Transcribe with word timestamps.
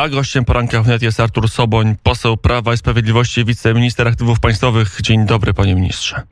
A 0.00 0.08
gościem 0.08 0.44
poranka 0.44 0.82
wnet 0.82 1.02
jest 1.02 1.20
Artur 1.20 1.48
Soboń, 1.48 1.96
poseł 2.02 2.36
Prawa 2.36 2.74
i 2.74 2.76
Sprawiedliwości, 2.76 3.44
wiceminister 3.44 4.08
aktywów 4.08 4.40
państwowych. 4.40 5.00
Dzień 5.00 5.26
dobry, 5.26 5.54
panie 5.54 5.74
ministrze. 5.74 6.22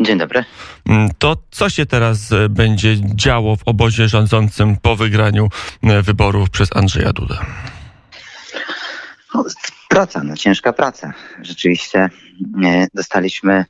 Dzień 0.00 0.18
dobry. 0.18 0.44
Mm, 0.88 1.10
to 1.18 1.36
co 1.50 1.70
się 1.70 1.86
teraz 1.86 2.32
e, 2.32 2.48
będzie 2.48 2.96
działo 3.14 3.56
w 3.56 3.68
obozie 3.68 4.08
rządzącym 4.08 4.76
po 4.76 4.96
wygraniu 4.96 5.48
e, 5.82 6.02
wyborów 6.02 6.50
przez 6.50 6.76
Andrzeja 6.76 7.12
Dudę? 7.12 7.38
No, 9.34 9.44
praca, 9.88 10.24
no 10.24 10.36
ciężka 10.36 10.72
praca. 10.72 11.12
Rzeczywiście 11.42 11.98
e, 12.64 12.86
dostaliśmy 12.94 13.64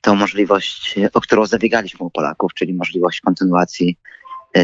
tą 0.00 0.14
możliwość, 0.14 0.94
o 1.12 1.20
którą 1.20 1.46
zabiegaliśmy 1.46 2.06
u 2.06 2.10
Polaków, 2.10 2.54
czyli 2.54 2.74
możliwość 2.74 3.20
kontynuacji 3.20 3.96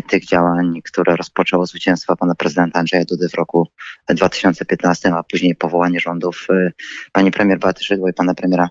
tych 0.07 0.27
działań, 0.27 0.83
które 0.85 1.17
rozpoczęło 1.17 1.67
zwycięstwo 1.67 2.17
pana 2.17 2.35
prezydenta 2.35 2.79
Andrzeja 2.79 3.05
Dudy 3.05 3.29
w 3.29 3.35
roku 3.35 3.69
2015, 4.09 5.15
a 5.15 5.23
później 5.23 5.57
powołanie 5.57 6.01
rządów 6.01 6.47
e, 6.51 6.73
pani 7.13 7.31
premier 7.31 7.59
Beaty 7.59 7.85
Szydło 7.85 8.09
i 8.09 8.13
pana 8.13 8.35
premiera 8.35 8.69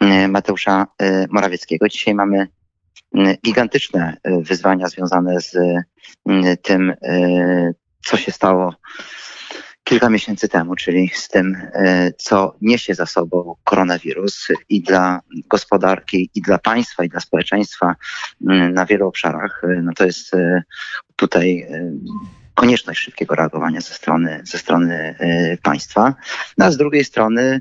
e, 0.00 0.28
Mateusza 0.28 0.86
Morawieckiego. 1.30 1.88
Dzisiaj 1.88 2.14
mamy 2.14 2.48
gigantyczne 3.44 4.16
wyzwania 4.24 4.88
związane 4.88 5.40
z 5.40 5.56
tym, 6.62 6.94
co 8.06 8.16
się 8.16 8.32
stało 8.32 8.74
kilka 9.88 10.10
miesięcy 10.10 10.48
temu, 10.48 10.76
czyli 10.76 11.10
z 11.14 11.28
tym, 11.28 11.56
e, 11.74 12.12
co 12.16 12.54
niesie 12.60 12.94
za 12.94 13.06
sobą 13.06 13.54
koronawirus 13.64 14.48
i 14.68 14.82
dla 14.82 15.20
gospodarki, 15.48 16.30
i 16.34 16.42
dla 16.42 16.58
państwa, 16.58 17.04
i 17.04 17.08
dla 17.08 17.20
społeczeństwa 17.20 17.94
na 18.72 18.86
wielu 18.86 19.08
obszarach, 19.08 19.62
e, 19.64 19.82
no 19.82 19.92
to 19.96 20.06
jest 20.06 20.34
e, 20.34 20.62
tutaj 21.16 21.66
konieczność 22.56 23.00
szybkiego 23.00 23.34
reagowania 23.34 23.80
ze 23.80 23.94
strony, 23.94 24.40
ze 24.44 24.58
strony 24.58 25.14
państwa. 25.62 26.14
No 26.58 26.66
a 26.66 26.70
z 26.70 26.76
drugiej 26.76 27.04
strony 27.04 27.60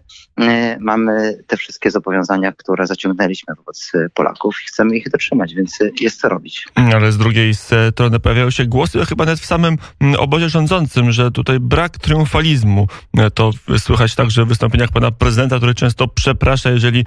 mamy 0.80 1.38
te 1.48 1.58
wszystkie 1.58 1.92
zobowiązania, 1.92 2.52
które 2.52 2.88
zaciągnęliśmy 2.88 3.56
wobec 3.56 3.92
Polaków 4.14 4.56
i 4.64 4.68
chcemy 4.68 4.98
ich 4.98 5.10
dotrzymać, 5.10 5.54
więc 5.54 5.80
jest 6.02 6.22
co 6.22 6.30
robić. 6.30 6.66
Ale 6.76 7.12
z 7.12 7.18
drugiej 7.18 7.54
strony 7.92 8.20
pojawiają 8.20 8.50
się 8.50 8.66
głosy, 8.66 9.06
chyba 9.06 9.26
nawet 9.26 9.40
w 9.40 9.46
samym 9.46 9.78
obozie 10.18 10.50
rządzącym, 10.50 11.12
że 11.12 11.32
tutaj 11.32 11.60
brak 11.60 11.98
triumfalizmu. 11.98 12.88
To 13.34 13.52
słychać 13.78 14.16
także 14.16 14.46
w 14.46 14.48
wystąpieniach 14.48 14.90
pana 14.92 15.12
prezydenta, 15.12 15.58
który 15.58 15.74
często 15.74 16.08
przeprasza, 16.08 16.70
jeżeli 16.70 17.06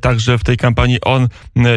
także 0.00 0.38
w 0.38 0.44
tej 0.44 0.56
kampanii 0.56 0.98
on 1.00 1.28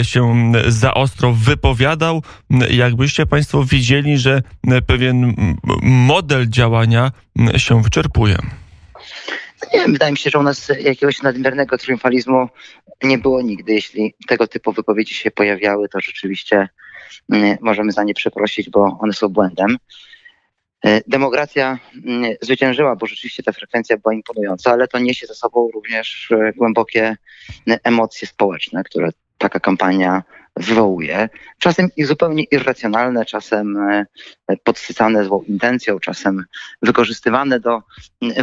się 0.03 0.52
za 0.67 0.93
ostro 0.93 1.33
wypowiadał. 1.33 2.23
Jakbyście 2.69 3.25
państwo 3.25 3.64
widzieli, 3.64 4.17
że 4.17 4.41
pewien 4.88 5.36
model 5.81 6.49
działania 6.49 7.11
się 7.57 7.81
wyczerpuje? 7.81 8.38
Nie 9.73 9.80
wiem, 9.80 9.93
wydaje 9.93 10.11
mi 10.11 10.17
się, 10.17 10.30
że 10.30 10.39
u 10.39 10.43
nas 10.43 10.71
jakiegoś 10.80 11.21
nadmiernego 11.21 11.77
triumfalizmu 11.77 12.49
nie 13.03 13.17
było 13.17 13.41
nigdy. 13.41 13.73
Jeśli 13.73 14.15
tego 14.27 14.47
typu 14.47 14.71
wypowiedzi 14.71 15.13
się 15.13 15.31
pojawiały, 15.31 15.89
to 15.89 15.99
rzeczywiście 16.02 16.69
mm, 17.33 17.58
możemy 17.61 17.91
za 17.91 18.03
nie 18.03 18.13
przeprosić, 18.13 18.69
bo 18.69 18.97
one 19.02 19.13
są 19.13 19.30
błędem. 19.30 19.77
E, 20.85 21.02
demokracja 21.08 21.80
mm, 22.05 22.35
zwyciężyła, 22.41 22.95
bo 22.95 23.05
rzeczywiście 23.05 23.43
ta 23.43 23.52
frekwencja 23.52 23.97
była 23.97 24.13
imponująca, 24.13 24.71
ale 24.71 24.88
to 24.88 24.99
niesie 24.99 25.27
za 25.27 25.33
sobą 25.33 25.69
również 25.73 26.31
e, 26.31 26.53
głębokie 26.53 27.17
emocje 27.83 28.27
społeczne, 28.27 28.83
które 28.83 29.09
taka 29.38 29.59
kampania 29.59 30.23
wywołuje. 30.59 31.30
Czasem 31.59 31.89
zupełnie 31.97 32.44
irracjonalne, 32.44 33.25
czasem 33.25 33.77
e, 33.77 34.05
podsycane 34.64 35.25
złą 35.25 35.41
intencją, 35.41 35.99
czasem 35.99 36.45
wykorzystywane 36.81 37.59
do 37.59 37.81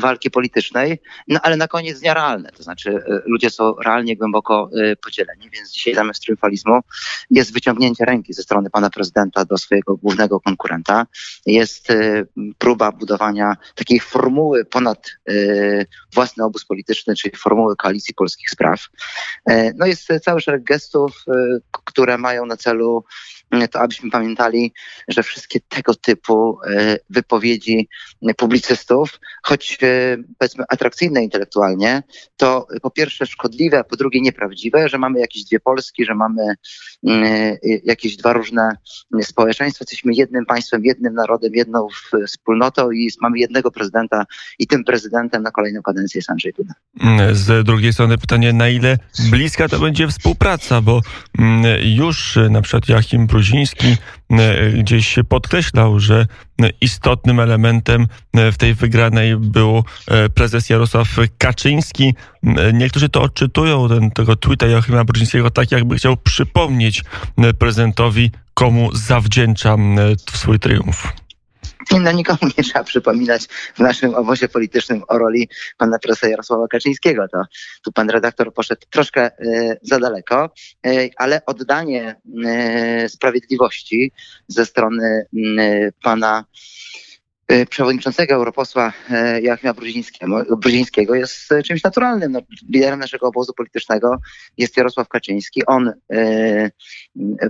walki 0.00 0.30
politycznej, 0.30 1.00
no 1.28 1.40
ale 1.42 1.56
na 1.56 1.68
koniec 1.68 2.02
nierealne. 2.02 2.52
To 2.52 2.62
znaczy 2.62 2.90
e, 2.90 3.20
ludzie 3.26 3.50
są 3.50 3.74
realnie 3.84 4.16
głęboko 4.16 4.70
e, 4.82 4.96
podzieleni, 4.96 5.50
więc 5.50 5.72
dzisiaj 5.72 5.94
zamiast 5.94 6.22
triumfalizmu 6.22 6.80
jest 7.30 7.52
wyciągnięcie 7.52 8.04
ręki 8.04 8.32
ze 8.32 8.42
strony 8.42 8.70
pana 8.70 8.90
prezydenta 8.90 9.44
do 9.44 9.58
swojego 9.58 9.96
głównego 9.96 10.40
konkurenta. 10.40 11.06
Jest 11.46 11.88
próba 12.58 12.92
budowania 12.92 13.56
takiej 13.74 14.00
formuły 14.00 14.64
ponad 14.64 15.10
własny 16.14 16.44
obóz 16.44 16.64
polityczny, 16.64 17.14
czyli 17.16 17.36
formuły 17.36 17.76
koalicji 17.76 18.14
polskich 18.14 18.50
spraw. 18.50 18.80
No 19.74 19.86
jest 19.86 20.08
cały 20.22 20.40
szereg 20.40 20.64
gestów, 20.64 21.24
które 21.84 22.03
które 22.04 22.18
mają 22.18 22.46
na 22.46 22.56
celu 22.56 23.04
to, 23.68 23.80
abyśmy 23.80 24.10
pamiętali, 24.10 24.72
że 25.08 25.22
wszystkie 25.22 25.60
tego 25.60 25.94
typu 25.94 26.58
e, 26.66 26.98
wypowiedzi 27.10 27.88
publicystów, 28.36 29.20
choć 29.42 29.78
e, 29.82 30.16
powiedzmy 30.38 30.64
atrakcyjne 30.68 31.22
intelektualnie, 31.22 32.02
to 32.36 32.66
po 32.82 32.90
pierwsze 32.90 33.26
szkodliwe, 33.26 33.78
a 33.78 33.84
po 33.84 33.96
drugie 33.96 34.20
nieprawdziwe, 34.20 34.88
że 34.88 34.98
mamy 34.98 35.20
jakieś 35.20 35.44
dwie 35.44 35.60
Polski, 35.60 36.04
że 36.04 36.14
mamy 36.14 36.54
mm, 37.06 37.24
e, 37.24 37.58
jakieś 37.84 38.16
dwa 38.16 38.32
różne 38.32 38.76
społeczeństwa, 39.22 39.82
jesteśmy 39.82 40.12
jednym 40.14 40.46
państwem, 40.46 40.84
jednym 40.84 41.14
narodem, 41.14 41.54
jedną 41.54 41.88
wspólnotą 42.26 42.90
i 42.90 43.10
mamy 43.20 43.38
jednego 43.38 43.70
prezydenta 43.70 44.24
i 44.58 44.66
tym 44.66 44.84
prezydentem 44.84 45.42
na 45.42 45.50
kolejną 45.50 45.82
kadencję 45.82 46.18
jest 46.18 46.30
Andrzej 46.30 46.52
Duda. 46.52 46.74
Z 47.32 47.66
drugiej 47.66 47.92
strony 47.92 48.18
pytanie, 48.18 48.52
na 48.52 48.68
ile 48.68 48.98
bliska 49.30 49.68
to 49.68 49.78
będzie 49.78 50.08
współpraca, 50.08 50.80
bo 50.80 51.00
już 51.82 52.38
na 52.50 52.62
przykład 52.62 52.88
Joachim 52.88 53.26
Bruziński 53.26 53.43
e, 54.30 54.70
gdzieś 54.70 55.16
podkreślał, 55.28 56.00
że 56.00 56.26
istotnym 56.80 57.40
elementem 57.40 58.06
e, 58.34 58.52
w 58.52 58.58
tej 58.58 58.74
wygranej 58.74 59.36
był 59.36 59.84
e, 60.08 60.28
prezes 60.28 60.70
Jarosław 60.70 61.08
Kaczyński. 61.38 62.14
Niektórzy 62.72 63.08
to 63.08 63.22
odczytują, 63.22 63.88
ten, 63.88 64.10
tego 64.10 64.36
tweeta 64.36 64.66
Joachima 64.66 65.04
Bruzińskiego, 65.04 65.50
tak 65.50 65.72
jakby 65.72 65.96
chciał 65.96 66.16
przypomnieć 66.16 67.02
prezydentowi, 67.58 68.30
komu 68.54 68.94
zawdzięcza 68.94 69.76
swój 70.30 70.58
triumf. 70.58 71.23
No 72.04 72.12
nikomu 72.12 72.52
nie 72.58 72.64
trzeba 72.64 72.84
przypominać 72.84 73.46
w 73.74 73.78
naszym 73.78 74.14
obozie 74.14 74.48
politycznym 74.48 75.02
o 75.08 75.18
roli 75.18 75.48
pana 75.78 75.98
profesora 75.98 76.30
Jarosława 76.30 76.68
Kaczyńskiego. 76.68 77.28
To 77.28 77.42
tu 77.84 77.92
pan 77.92 78.10
redaktor 78.10 78.54
poszedł 78.54 78.86
troszkę 78.90 79.30
y, 79.40 79.78
za 79.82 79.98
daleko, 79.98 80.50
y, 80.86 81.10
ale 81.16 81.46
oddanie 81.46 82.16
y, 83.04 83.08
sprawiedliwości 83.08 84.12
ze 84.48 84.66
strony 84.66 85.26
pana 86.02 86.44
przewodniczącego 87.70 88.34
europosła 88.34 88.92
y, 89.36 89.42
Joachima 89.42 89.74
Brudzińskiego 90.58 91.14
jest 91.14 91.52
y, 91.52 91.62
czymś 91.62 91.82
naturalnym. 91.82 92.32
No, 92.32 92.40
liderem 92.68 93.00
naszego 93.00 93.26
obozu 93.26 93.52
politycznego 93.52 94.16
jest 94.58 94.76
Jarosław 94.76 95.08
Kaczyński. 95.08 95.66
On 95.66 95.92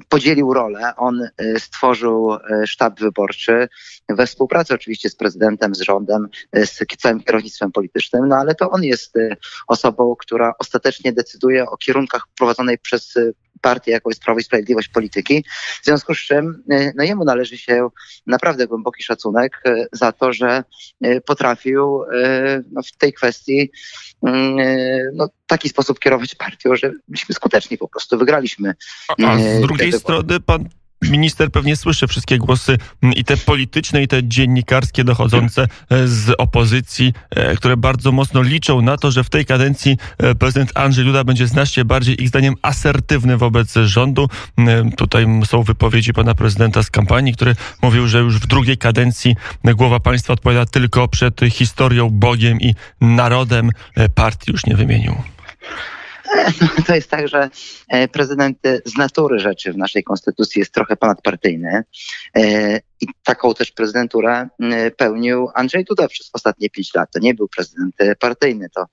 podzielił 0.08 0.54
rolę, 0.54 0.92
on 0.96 1.28
stworzył 1.58 2.30
sztab 2.66 3.00
wyborczy 3.00 3.68
we 4.08 4.26
współpracy 4.26 4.74
oczywiście 4.74 5.10
z 5.10 5.16
prezydentem, 5.16 5.74
z 5.74 5.80
rządem, 5.80 6.28
z 6.52 6.78
całym 6.98 7.20
kierownictwem 7.22 7.72
politycznym, 7.72 8.28
no 8.28 8.36
ale 8.36 8.54
to 8.54 8.70
on 8.70 8.84
jest 8.84 9.14
osobą, 9.68 10.16
która 10.18 10.52
ostatecznie 10.58 11.12
decyduje 11.12 11.66
o 11.66 11.76
kierunkach 11.76 12.26
prowadzonej 12.38 12.78
przez 12.78 13.14
partię, 13.64 13.92
jaką 13.92 14.10
jest 14.10 14.22
Prawo 14.22 14.40
i 14.40 14.42
Sprawiedliwość 14.42 14.88
polityki. 14.88 15.44
W 15.82 15.84
związku 15.84 16.14
z 16.14 16.18
czym 16.18 16.62
y, 16.72 16.92
no 16.96 17.04
jemu 17.04 17.24
należy 17.24 17.58
się 17.58 17.88
naprawdę 18.26 18.66
głęboki 18.66 19.02
szacunek 19.02 19.62
y, 19.66 19.86
za 19.92 20.12
to, 20.12 20.32
że 20.32 20.64
y, 21.06 21.20
potrafił 21.26 22.04
no, 22.72 22.82
w 22.82 22.96
tej 22.96 23.12
kwestii 23.12 23.70
no, 25.12 25.26
w 25.26 25.46
taki 25.46 25.68
sposób 25.68 25.98
kierować 25.98 26.34
partią, 26.34 26.76
że 26.76 26.92
byliśmy 27.08 27.34
skuteczni 27.34 27.78
po 27.78 27.88
prostu, 27.88 28.18
wygraliśmy. 28.18 28.74
A, 29.08 29.26
a 29.26 29.38
z 29.38 29.60
drugiej 29.60 29.92
strony 29.92 30.40
pan 30.40 30.68
minister 31.10 31.50
pewnie 31.50 31.76
słyszy 31.76 32.06
wszystkie 32.06 32.38
głosy 32.38 32.78
mm, 33.02 33.14
i 33.14 33.24
te 33.24 33.36
polityczne, 33.36 34.02
i 34.02 34.08
te 34.08 34.28
dziennikarskie 34.28 35.04
dochodzące 35.04 35.62
e, 35.62 36.08
z 36.08 36.34
opozycji, 36.38 37.12
e, 37.30 37.56
które 37.56 37.76
bardzo 37.76 38.12
mocno 38.12 38.42
liczą 38.42 38.82
na 38.82 38.96
to, 38.96 39.10
że 39.10 39.24
w 39.24 39.30
tej 39.30 39.44
kadencji 39.44 39.96
e, 40.18 40.34
prezydent 40.34 40.72
Andrzej 40.74 41.04
Duda 41.04 41.24
będzie 41.24 41.46
znacznie 41.46 41.84
bardziej 41.84 42.22
ich 42.22 42.28
zdaniem 42.28 42.54
asertywny 42.62 43.36
wobec 43.36 43.74
rządu. 43.74 44.28
Mm, 44.56 44.92
tutaj 44.92 45.26
są 45.44 45.62
wypowiedzi 45.62 46.12
pana 46.12 46.34
prezydenta 46.34 46.82
z 46.82 46.90
kampanii, 46.90 47.32
który 47.32 47.56
mówił, 47.82 48.08
że 48.08 48.18
już 48.18 48.38
w 48.38 48.46
drugiej 48.46 48.78
kadencji 48.78 49.36
głowa 49.64 50.00
państwa 50.00 50.32
odpowiada 50.32 50.66
tylko 50.66 51.08
przed 51.08 51.40
historią, 51.50 52.10
Bogiem 52.10 52.60
i 52.60 52.74
narodem. 53.00 53.70
Partii 54.14 54.52
już 54.52 54.66
nie 54.66 54.76
wymienił. 54.76 55.14
to 56.86 56.94
jest 56.94 57.10
tak, 57.10 57.28
że 57.28 57.50
e, 57.88 58.08
prezydent 58.08 58.58
z 58.84 58.96
natury 58.96 59.38
rzeczy 59.38 59.72
w 59.72 59.76
naszej 59.76 60.04
konstytucji 60.04 60.58
jest 60.58 60.74
trochę 60.74 60.96
ponadpartyjny. 60.96 61.84
I 63.04 63.06
taką 63.24 63.54
też 63.54 63.72
prezydenturę 63.72 64.48
pełnił 64.96 65.48
Andrzej 65.54 65.84
Duda 65.84 66.08
przez 66.08 66.30
ostatnie 66.32 66.70
pięć 66.70 66.94
lat. 66.94 67.10
To 67.12 67.18
nie 67.18 67.34
był 67.34 67.48
prezydent 67.48 67.94
partyjny, 68.20 68.68
to 68.74 68.86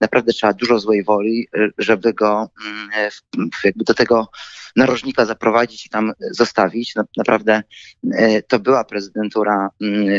naprawdę 0.00 0.32
trzeba 0.32 0.52
dużo 0.52 0.78
złej 0.78 1.04
woli, 1.04 1.48
żeby 1.78 2.14
go 2.14 2.50
jakby 3.64 3.84
do 3.84 3.94
tego 3.94 4.28
narożnika 4.76 5.24
zaprowadzić 5.24 5.86
i 5.86 5.88
tam 5.88 6.12
zostawić. 6.30 6.94
Naprawdę 7.16 7.62
to 8.48 8.58
była 8.58 8.84
prezydentura, 8.84 9.68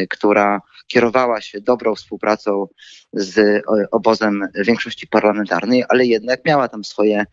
która 0.09 0.61
kierowała 0.87 1.41
się 1.41 1.61
dobrą 1.61 1.95
współpracą 1.95 2.67
z 3.13 3.63
obozem 3.91 4.47
większości 4.55 5.07
parlamentarnej, 5.07 5.83
ale 5.89 6.05
jednak 6.05 6.45
miała 6.45 6.67
tam 6.67 6.83
swoje 6.83 7.25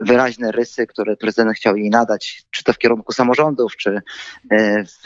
wyraźne 0.00 0.52
rysy, 0.52 0.86
które 0.86 1.16
prezydent 1.16 1.56
chciał 1.56 1.76
jej 1.76 1.90
nadać, 1.90 2.42
czy 2.50 2.64
to 2.64 2.72
w 2.72 2.78
kierunku 2.78 3.12
samorządów, 3.12 3.76
czy 3.76 4.00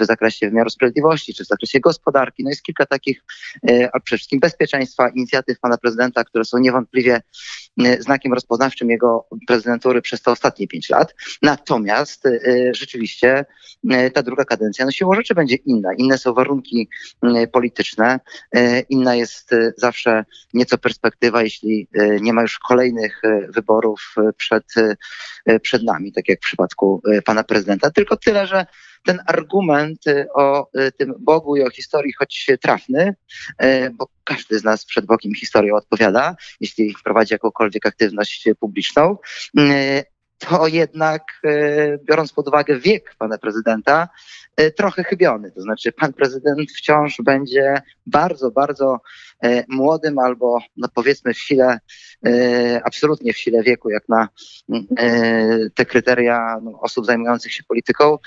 w 0.01 0.05
zakresie 0.05 0.51
wymiaru 0.53 0.71
sprawiedliwości, 0.71 1.35
czy 1.35 1.45
w 1.45 1.47
zakresie 1.47 1.81
gospodarki. 1.81 2.45
No 2.45 2.51
jest 2.51 2.63
kilka 2.63 2.87
takich, 2.87 3.25
e, 3.69 3.91
a 3.93 4.01
przede 4.01 4.19
wszystkim 4.19 4.41
bezpieczeństwa, 4.41 5.09
inicjatyw 5.09 5.61
pana 5.61 5.79
prezydenta, 5.79 6.25
które 6.25 6.45
są 6.45 6.59
niewątpliwie 6.59 7.21
znakiem 7.99 8.33
rozpoznawczym 8.33 8.91
jego 8.91 9.29
prezydentury 9.47 10.03
przez 10.03 10.23
te 10.23 10.31
ostatnie 10.31 10.69
pięć 10.69 10.91
lat. 10.91 11.15
Natomiast 11.43 12.29
rzeczywiście 12.73 13.45
ta 14.15 14.23
druga 14.23 14.45
kadencja, 14.45 14.85
no 14.85 14.91
siłą 14.91 15.15
rzeczy 15.15 15.35
będzie 15.35 15.57
inna. 15.57 15.95
Inne 15.95 16.19
są 16.19 16.35
warunki 16.35 16.89
polityczne, 17.53 18.21
inna 18.89 19.15
jest 19.15 19.51
zawsze 19.77 20.25
nieco 20.55 20.79
perspektywa, 20.79 21.43
jeśli 21.43 21.89
nie 22.21 22.33
ma 22.33 22.43
już 22.43 22.59
kolejnych 22.59 23.23
wyborów 23.49 24.15
przed, 24.37 24.65
przed 25.63 25.83
nami, 25.83 26.13
tak 26.13 26.29
jak 26.29 26.39
w 26.39 26.43
przypadku 26.43 27.03
pana 27.25 27.45
prezydenta. 27.45 27.91
Tylko 27.91 28.17
tyle, 28.17 28.47
że 28.47 28.67
ten 29.05 29.21
argument 29.27 30.05
o 30.35 30.71
tym 30.99 31.15
Bogu 31.19 31.57
i 31.57 31.63
o 31.63 31.71
historii, 31.71 32.13
choć 32.13 32.51
trafny, 32.61 33.15
bo 33.93 34.07
każdy 34.25 34.59
z 34.59 34.65
nas 34.65 34.85
przed 34.85 35.07
Bogiem 35.07 35.35
historią 35.35 35.77
odpowiada, 35.77 36.37
jeśli 36.61 36.95
prowadzi 37.05 37.35
jakąkolwiek 37.35 37.87
aktywność 37.87 38.49
publiczną, 38.61 39.17
to 40.39 40.67
jednak, 40.67 41.23
biorąc 42.09 42.33
pod 42.33 42.49
uwagę 42.49 42.79
wiek 42.79 43.15
pana 43.19 43.39
prezydenta, 43.39 44.09
trochę 44.77 45.05
chybiony. 45.05 45.53
To 45.53 45.61
znaczy, 45.61 45.93
pan 45.93 46.13
prezydent 46.13 46.73
wciąż 46.73 47.17
będzie 47.25 47.83
bardzo, 48.07 48.51
bardzo 48.51 49.01
E, 49.32 49.32
młodym 49.69 50.19
albo 50.19 50.59
no 50.77 50.89
powiedzmy 50.95 51.35
w 51.35 51.39
sile, 51.39 51.79
e, 52.27 52.81
absolutnie 52.85 53.33
w 53.33 53.39
sile 53.39 53.63
wieku, 53.63 53.91
jak 53.91 54.09
na 54.09 54.29
e, 54.99 55.71
te 55.75 55.87
kryteria 55.87 56.57
no, 56.63 56.81
osób 56.81 57.07
zajmujących 57.07 57.53
się 57.53 57.63
polityką, 57.63 58.19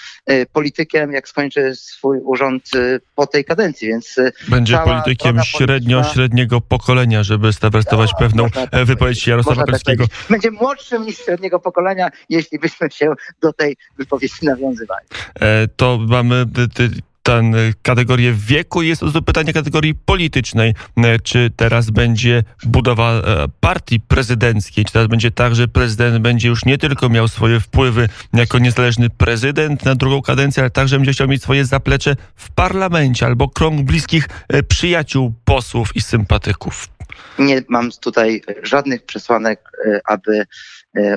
politykiem, 0.53 1.11
jak 1.11 1.27
skończy 1.27 1.75
swój 1.75 2.19
urząd 2.19 2.69
po 3.15 3.27
tej 3.27 3.45
kadencji, 3.45 3.87
więc 3.87 4.15
będzie 4.47 4.77
politykiem 4.77 5.39
średnio, 5.43 6.03
średniego 6.03 6.61
pokolenia, 6.61 7.23
żeby 7.23 7.53
stawestować 7.53 8.11
no, 8.13 8.19
pewną 8.19 8.49
tak 8.49 8.85
wypowiedź 8.85 9.27
Jarosława 9.27 9.63
Pelskiego. 9.63 10.07
Tak 10.07 10.17
będzie 10.29 10.51
młodszym 10.51 11.05
niż 11.05 11.17
średniego 11.17 11.59
pokolenia, 11.59 12.09
jeśli 12.29 12.59
byśmy 12.59 12.91
się 12.91 13.13
do 13.41 13.53
tej 13.53 13.77
wypowiedzi 13.97 14.35
nawiązywali. 14.41 15.07
To 15.75 15.99
mamy 16.07 16.45
ten 17.25 17.55
y, 17.55 17.73
kategorię 17.81 18.33
wieku. 18.33 18.81
Jest 18.81 19.01
to 19.13 19.21
pytanie 19.21 19.53
kategorii 19.53 19.95
politycznej. 19.95 20.73
Y, 20.97 21.19
czy 21.23 21.51
teraz 21.55 21.89
będzie 21.89 22.43
budowa 22.63 23.11
e, 23.11 23.21
partii 23.59 23.99
prezydenckiej? 23.99 24.85
Czy 24.85 24.93
teraz 24.93 25.07
będzie 25.07 25.31
tak, 25.31 25.55
że 25.55 25.67
prezydent 25.67 26.17
będzie 26.21 26.47
już 26.47 26.65
nie 26.65 26.77
tylko 26.77 27.09
miał 27.09 27.27
swoje 27.27 27.59
wpływy 27.59 28.09
jako 28.33 28.59
niezależny 28.59 29.09
prezydent 29.09 29.85
na 29.85 29.95
drugą 29.95 30.21
kadencję, 30.21 30.63
ale 30.63 30.69
także 30.69 30.97
będzie 30.97 31.11
chciał 31.11 31.27
mieć 31.27 31.41
swoje 31.41 31.65
zaplecze 31.65 32.15
w 32.35 32.51
parlamencie 32.51 33.25
albo 33.25 33.49
krąg 33.49 33.81
bliskich 33.81 34.27
e, 34.47 34.63
przyjaciół, 34.63 35.33
posłów 35.45 35.95
i 35.95 36.01
sympatyków? 36.01 36.87
Nie 37.39 37.61
mam 37.67 37.91
tutaj 37.91 38.41
żadnych 38.63 39.03
przesłanek, 39.05 39.59
e, 39.85 39.99
aby 40.05 40.45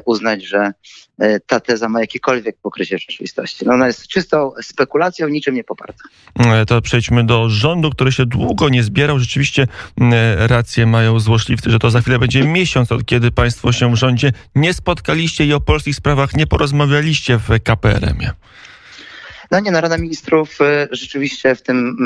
uznać, 0.05 0.45
że 0.45 0.73
e, 1.19 1.41
ta 1.41 1.61
teza 1.61 1.89
ma 1.89 2.01
jakiekolwiek 2.01 2.57
pokrycie 2.63 2.99
rzeczywistości. 2.99 3.67
No 3.67 3.75
ona 3.75 3.87
jest 3.87 4.09
czystą 4.09 4.53
spekulacją, 4.63 5.29
niczym 5.29 5.55
nie 5.55 5.65
poparta. 5.65 6.05
E, 6.39 6.67
to 6.67 6.83
przejdźmy 6.83 7.25
do 7.25 7.49
rządu, 7.49 7.91
który 7.91 8.13
się 8.13 8.27
długo 8.27 8.69
nie 8.69 8.83
zbierał. 8.83 9.19
Rzeczywiście 9.19 9.67
rację 10.37 10.87
mają 10.87 11.21
złośliwcy, 11.21 11.71
że 11.71 11.79
to 11.79 11.91
za 11.91 12.01
chwilę 12.01 12.19
będzie 12.19 12.45
miesiąc, 12.45 12.93
od 12.93 13.05
kiedy 13.05 13.31
państwo 13.31 13.73
się 13.73 13.93
w 13.93 13.97
rządzie 13.97 14.33
nie 14.55 14.75
spotkaliście 14.75 15.47
i 15.47 15.53
o 15.53 15.61
polskich 15.61 15.97
sprawach 15.97 16.35
nie 16.35 16.47
porozmawialiście 16.47 17.39
w 17.39 17.49
KPRM-ie. 17.65 18.31
No 19.51 19.61
nie, 19.61 19.71
no 19.71 19.81
Rada 19.81 19.99
Ministrów 19.99 20.59
rzeczywiście 20.91 21.55
w 21.55 21.63
tym 21.63 21.97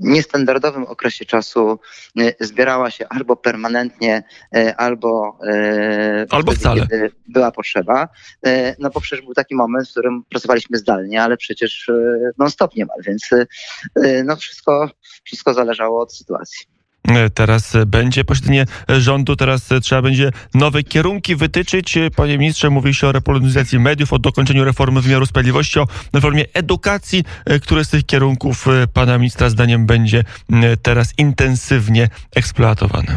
niestandardowym 0.00 0.84
okresie 0.84 1.24
czasu 1.24 1.78
y, 2.20 2.34
zbierała 2.40 2.90
się 2.90 3.08
albo 3.08 3.36
permanentnie, 3.36 4.22
y, 4.56 4.76
albo, 4.76 5.38
y, 5.44 6.26
albo 6.30 6.52
wtedy, 6.52 6.60
wcale. 6.60 6.86
była 7.28 7.52
potrzeba. 7.52 8.08
No 8.78 8.90
bo 8.90 9.00
przecież 9.00 9.24
był 9.24 9.34
taki 9.34 9.54
moment, 9.54 9.88
w 9.88 9.90
którym 9.90 10.24
pracowaliśmy 10.30 10.78
zdalnie, 10.78 11.22
ale 11.22 11.36
przecież 11.36 11.90
non-stop 12.38 12.76
niemal, 12.76 12.98
więc 13.06 13.30
no 14.24 14.36
wszystko, 14.36 14.90
wszystko 15.24 15.54
zależało 15.54 16.00
od 16.00 16.14
sytuacji. 16.14 16.79
E, 17.16 17.30
teraz 17.30 17.72
będzie 17.86 18.24
posiedzenie 18.24 18.64
rządu, 18.88 19.36
teraz 19.36 19.68
trzeba 19.82 20.02
będzie 20.02 20.30
nowe 20.54 20.82
kierunki 20.82 21.36
wytyczyć. 21.36 21.98
Panie 22.16 22.38
ministrze, 22.38 22.70
mówi 22.70 22.94
się 22.94 23.06
o 23.06 23.12
repolonizacji 23.12 23.78
mediów, 23.78 24.12
o 24.12 24.18
dokończeniu 24.18 24.64
reformy 24.64 25.00
wymiaru 25.00 25.26
sprawiedliwości, 25.26 25.78
o 25.78 25.86
reformie 26.14 26.44
edukacji. 26.54 27.24
E, 27.46 27.60
Który 27.60 27.84
z 27.84 27.90
tych 27.90 28.06
kierunków 28.06 28.68
e, 28.68 28.86
pana 28.86 29.18
ministra 29.18 29.48
zdaniem 29.48 29.86
będzie 29.86 30.24
teraz 30.82 31.14
intensywnie 31.18 32.08
eksploatowany? 32.36 33.16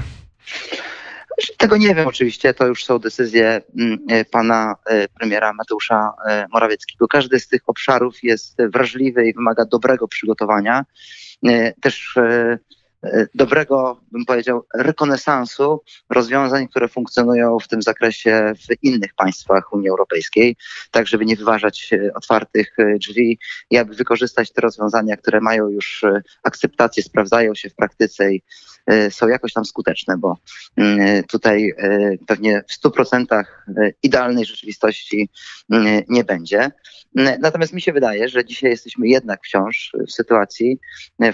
Tego 1.57 1.77
nie 1.77 1.95
wiem 1.95 2.07
oczywiście, 2.07 2.53
to 2.53 2.67
już 2.67 2.85
są 2.85 2.99
decyzje 2.99 3.61
pana 4.31 4.75
premiera 5.19 5.53
Mateusza 5.53 6.11
Morawieckiego. 6.51 7.07
Każdy 7.07 7.39
z 7.39 7.47
tych 7.47 7.61
obszarów 7.67 8.23
jest 8.23 8.57
wrażliwy 8.73 9.27
i 9.27 9.33
wymaga 9.33 9.65
dobrego 9.65 10.07
przygotowania. 10.07 10.85
Też 11.81 12.17
E, 12.17 12.57
dobrego, 13.35 14.01
bym 14.11 14.25
powiedział, 14.25 14.65
rekonesansu 14.75 15.81
rozwiązań, 16.09 16.67
które 16.67 16.87
funkcjonują 16.87 17.59
w 17.59 17.67
tym 17.67 17.81
zakresie 17.81 18.53
w 18.57 18.83
innych 18.83 19.13
państwach 19.13 19.73
Unii 19.73 19.89
Europejskiej, 19.89 20.55
tak 20.91 21.07
żeby 21.07 21.25
nie 21.25 21.35
wyważać 21.35 21.89
e, 21.93 22.13
otwartych 22.13 22.79
e, 22.79 22.97
drzwi 22.97 23.39
i 23.69 23.77
aby 23.77 23.95
wykorzystać 23.95 24.51
te 24.51 24.61
rozwiązania, 24.61 25.17
które 25.17 25.41
mają 25.41 25.69
już 25.69 26.05
akceptację, 26.43 27.03
sprawdzają 27.03 27.55
się 27.55 27.69
w 27.69 27.75
praktyce 27.75 28.33
i 28.33 28.43
są 29.09 29.27
jakoś 29.27 29.53
tam 29.53 29.65
skuteczne, 29.65 30.17
bo 30.17 30.37
mm, 30.77 31.23
tutaj 31.23 31.73
pewnie 32.27 32.63
w 32.67 32.87
100% 32.87 33.43
idealnej 34.03 34.45
rzeczywistości 34.45 35.29
nie 36.09 36.23
będzie. 36.23 36.71
Natomiast 37.39 37.73
mi 37.73 37.81
się 37.81 37.93
wydaje, 37.93 38.29
że 38.29 38.45
dzisiaj 38.45 38.71
jesteśmy 38.71 39.07
jednak 39.07 39.39
wciąż 39.43 39.93
w 40.07 40.11
sytuacji, 40.11 40.79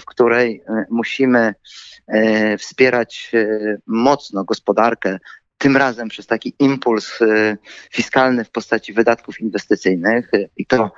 w 0.00 0.04
której 0.04 0.62
musimy 0.90 1.40
E, 1.50 1.54
wspierać 2.58 3.30
e, 3.34 3.76
mocno 3.86 4.44
gospodarkę, 4.44 5.18
tym 5.60 5.76
razem 5.76 6.08
przez 6.08 6.26
taki 6.26 6.54
impuls 6.58 7.22
e, 7.22 7.56
fiskalny 7.92 8.44
w 8.44 8.50
postaci 8.50 8.92
wydatków 8.92 9.40
inwestycyjnych 9.40 10.30
i 10.56 10.66
to 10.66 10.90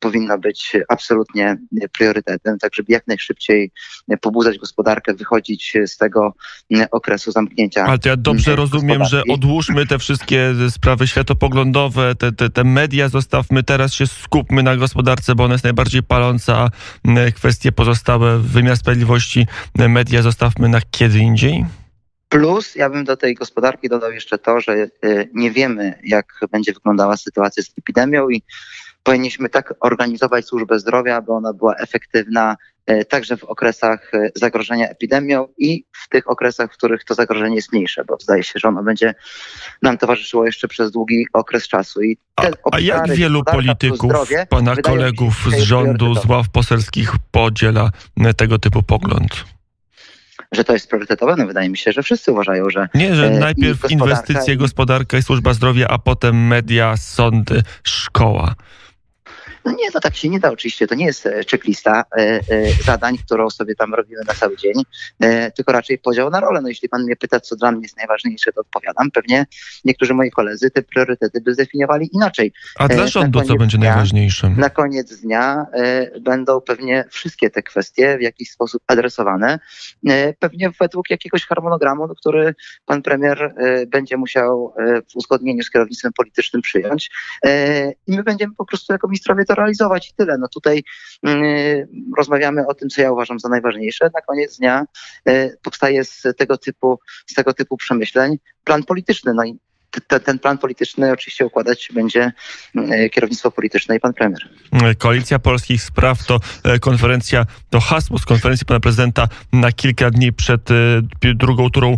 powinno 0.00 0.38
być 0.38 0.76
absolutnie 0.88 1.56
priorytetem, 1.92 2.58
tak 2.58 2.74
żeby 2.74 2.92
jak 2.92 3.06
najszybciej 3.06 3.72
pobudzać 4.20 4.58
gospodarkę, 4.58 5.14
wychodzić 5.14 5.74
z 5.86 5.96
tego 5.96 6.34
okresu 6.90 7.32
zamknięcia. 7.32 7.84
Ale 7.84 7.98
to 7.98 8.08
ja 8.08 8.16
dobrze 8.16 8.56
rozumiem, 8.56 9.04
że 9.04 9.22
odłóżmy 9.30 9.86
te 9.86 9.98
wszystkie 9.98 10.54
sprawy 10.70 11.06
światopoglądowe, 11.06 12.14
te, 12.14 12.32
te, 12.32 12.50
te 12.50 12.64
media 12.64 13.08
zostawmy, 13.08 13.62
teraz 13.62 13.92
się 13.92 14.06
skupmy 14.06 14.62
na 14.62 14.76
gospodarce, 14.76 15.34
bo 15.34 15.44
ona 15.44 15.54
jest 15.54 15.64
najbardziej 15.64 16.02
paląca, 16.02 16.68
kwestie 17.34 17.72
pozostałe, 17.72 18.38
wymiar 18.38 18.76
sprawiedliwości, 18.76 19.46
media 19.78 20.22
zostawmy 20.22 20.68
na 20.68 20.80
kiedy 20.90 21.18
indziej? 21.18 21.79
Plus, 22.30 22.74
ja 22.74 22.90
bym 22.90 23.04
do 23.04 23.16
tej 23.16 23.34
gospodarki 23.34 23.88
dodał 23.88 24.12
jeszcze 24.12 24.38
to, 24.38 24.60
że 24.60 24.72
y, 24.74 25.28
nie 25.34 25.50
wiemy, 25.50 25.98
jak 26.04 26.26
będzie 26.52 26.72
wyglądała 26.72 27.16
sytuacja 27.16 27.62
z 27.62 27.78
epidemią 27.78 28.28
i 28.28 28.42
powinniśmy 29.02 29.48
tak 29.48 29.74
organizować 29.80 30.46
służbę 30.46 30.78
zdrowia, 30.78 31.16
aby 31.16 31.32
ona 31.32 31.52
była 31.52 31.74
efektywna 31.74 32.56
y, 32.90 33.04
także 33.04 33.36
w 33.36 33.44
okresach 33.44 34.14
y, 34.14 34.32
zagrożenia 34.34 34.88
epidemią 34.88 35.48
i 35.58 35.84
w 35.92 36.08
tych 36.08 36.30
okresach, 36.30 36.72
w 36.72 36.76
których 36.76 37.04
to 37.04 37.14
zagrożenie 37.14 37.56
jest 37.56 37.72
mniejsze, 37.72 38.04
bo 38.04 38.16
zdaje 38.20 38.42
się, 38.42 38.52
że 38.56 38.68
ono 38.68 38.82
będzie 38.82 39.14
nam 39.82 39.98
towarzyszyło 39.98 40.46
jeszcze 40.46 40.68
przez 40.68 40.90
długi 40.90 41.26
okres 41.32 41.68
czasu. 41.68 42.02
I 42.02 42.18
a, 42.36 42.42
a 42.72 42.80
jak 42.80 43.12
wielu 43.12 43.44
polityków, 43.44 44.10
zdrowie, 44.10 44.46
pana 44.50 44.76
kolegów 44.76 45.34
z 45.56 45.58
rządu, 45.58 46.14
z 46.14 46.26
ław 46.26 46.48
poselskich 46.48 47.12
podziela 47.30 47.90
tego 48.36 48.58
typu 48.58 48.82
pogląd? 48.82 49.44
Że 50.52 50.64
to 50.64 50.72
jest 50.72 50.88
priorytetowe. 50.88 51.36
No 51.36 51.46
wydaje 51.46 51.68
mi 51.68 51.78
się, 51.78 51.92
że 51.92 52.02
wszyscy 52.02 52.32
uważają, 52.32 52.70
że. 52.70 52.88
Nie, 52.94 53.14
że 53.14 53.26
e, 53.26 53.38
najpierw 53.38 53.80
gospodarka 53.80 54.04
inwestycje, 54.04 54.56
gospodarka 54.56 55.18
i 55.18 55.22
służba 55.22 55.52
zdrowia, 55.52 55.88
a 55.88 55.98
potem 55.98 56.46
media, 56.46 56.96
sądy, 56.96 57.62
szkoła. 57.82 58.54
No 59.64 59.72
nie, 59.72 59.88
no 59.94 60.00
tak 60.00 60.16
się 60.16 60.28
nie 60.28 60.40
da 60.40 60.50
oczywiście. 60.50 60.86
To 60.86 60.94
nie 60.94 61.06
jest 61.06 61.28
checklista 61.50 62.04
zadań, 62.84 63.18
którą 63.18 63.50
sobie 63.50 63.74
tam 63.74 63.94
robimy 63.94 64.22
na 64.28 64.34
cały 64.34 64.56
dzień, 64.56 64.74
tylko 65.56 65.72
raczej 65.72 65.98
podział 65.98 66.30
na 66.30 66.40
rolę. 66.40 66.60
No 66.62 66.68
jeśli 66.68 66.88
pan 66.88 67.02
mnie 67.02 67.16
pyta, 67.16 67.40
co 67.40 67.56
dla 67.56 67.72
mnie 67.72 67.82
jest 67.82 67.96
najważniejsze, 67.96 68.52
to 68.52 68.60
odpowiadam. 68.60 69.10
Pewnie 69.10 69.46
niektórzy 69.84 70.14
moi 70.14 70.30
koledzy 70.30 70.70
te 70.70 70.82
priorytety 70.82 71.40
by 71.40 71.54
zdefiniowali 71.54 72.08
inaczej. 72.12 72.52
A 72.78 72.88
dla 72.88 73.06
rządu 73.06 73.42
co 73.42 73.54
będzie 73.54 73.78
dnia, 73.78 73.90
najważniejsze? 73.90 74.50
Na 74.50 74.70
koniec 74.70 75.20
dnia 75.20 75.66
będą 76.20 76.60
pewnie 76.60 77.04
wszystkie 77.10 77.50
te 77.50 77.62
kwestie 77.62 78.18
w 78.18 78.22
jakiś 78.22 78.50
sposób 78.50 78.82
adresowane. 78.86 79.58
Pewnie 80.38 80.70
według 80.80 81.10
jakiegoś 81.10 81.46
harmonogramu, 81.46 82.08
który 82.08 82.54
pan 82.86 83.02
premier 83.02 83.54
będzie 83.86 84.16
musiał 84.16 84.74
w 85.12 85.16
uzgodnieniu 85.16 85.62
z 85.62 85.70
kierownictwem 85.70 86.12
politycznym 86.12 86.62
przyjąć. 86.62 87.10
E, 87.44 87.92
I 88.06 88.16
my 88.16 88.22
będziemy 88.22 88.54
po 88.54 88.64
prostu 88.64 88.92
jako 88.92 89.08
ministrowie 89.08 89.44
to 89.50 89.54
realizować 89.54 90.08
i 90.08 90.14
tyle. 90.14 90.38
No 90.38 90.48
tutaj 90.48 90.82
mm, 91.22 91.42
rozmawiamy 92.18 92.66
o 92.66 92.74
tym, 92.74 92.88
co 92.88 93.02
ja 93.02 93.12
uważam 93.12 93.40
za 93.40 93.48
najważniejsze. 93.48 94.10
Na 94.14 94.20
koniec 94.20 94.58
dnia 94.58 94.84
e, 95.24 95.56
powstaje 95.56 96.04
z 96.04 96.22
tego 96.36 96.58
typu, 96.58 96.98
z 97.26 97.34
tego 97.34 97.54
typu 97.54 97.76
przemyśleń 97.76 98.38
plan 98.64 98.82
polityczny. 98.82 99.34
No 99.34 99.44
i 99.44 99.58
ten 100.24 100.38
plan 100.38 100.58
polityczny 100.58 101.12
oczywiście 101.12 101.46
układać 101.46 101.88
będzie 101.94 102.32
mm, 102.76 103.10
kierownictwo 103.10 103.50
polityczne 103.50 103.96
i 103.96 104.00
pan 104.00 104.14
premier. 104.14 104.48
Koalicja 104.98 105.38
Polskich 105.38 105.82
Spraw 105.82 106.26
to 106.26 106.40
e, 106.64 106.78
konferencja, 106.78 107.46
to 107.70 107.80
hasło 107.80 108.18
z 108.18 108.24
konferencji 108.24 108.66
pana 108.66 108.80
prezydenta 108.80 109.28
na 109.52 109.72
kilka 109.72 110.10
dni 110.10 110.32
przed 110.32 110.70
e, 110.70 110.74
drugą 111.34 111.70
turą 111.70 111.96